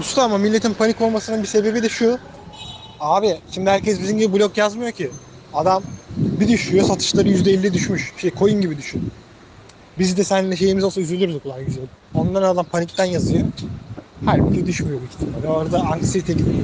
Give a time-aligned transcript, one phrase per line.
[0.00, 2.18] Usta ama milletin panik olmasının bir sebebi de şu.
[3.00, 5.10] Abi şimdi herkes bizim gibi blok yazmıyor ki.
[5.54, 5.82] Adam
[6.16, 8.12] bir düşüyor satışları %50 düşmüş.
[8.20, 9.10] Şey coin gibi düşün.
[9.98, 11.84] Biz de seninle şeyimiz olsa üzülürdük lan güzel.
[12.14, 13.44] Ondan adam panikten yazıyor.
[14.26, 15.48] Halbuki düşmüyor büyük ihtimalle.
[15.48, 16.56] Orada anksiyete gidiyor.